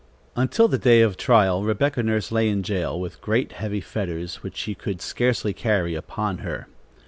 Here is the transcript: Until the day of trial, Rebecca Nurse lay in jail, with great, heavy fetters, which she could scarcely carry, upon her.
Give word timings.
Until 0.35 0.67
the 0.67 0.79
day 0.79 1.01
of 1.01 1.15
trial, 1.15 1.61
Rebecca 1.63 2.01
Nurse 2.01 2.31
lay 2.31 2.49
in 2.49 2.63
jail, 2.63 2.99
with 2.99 3.21
great, 3.21 3.51
heavy 3.51 3.81
fetters, 3.81 4.37
which 4.37 4.57
she 4.57 4.73
could 4.73 4.99
scarcely 4.99 5.53
carry, 5.53 5.93
upon 5.93 6.39
her. 6.39 6.65